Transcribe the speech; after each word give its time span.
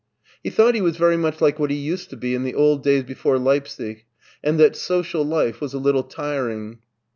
He 0.41 0.49
thought 0.49 0.73
he 0.73 0.81
was 0.81 0.97
very 0.97 1.15
much 1.15 1.41
like 1.41 1.59
what 1.59 1.69
he 1.69 1.77
used 1.77 2.09
to 2.09 2.17
be 2.17 2.33
in 2.33 2.41
the 2.41 2.55
old 2.55 2.83
da3rs 2.83 3.05
before 3.05 3.37
Leipsic, 3.37 4.05
and 4.43 4.59
that 4.59 4.75
social 4.75 5.23
life 5.23 5.61
was 5.61 5.75
a 5.75 5.77
little 5.77 6.01
tiring. 6.01 6.79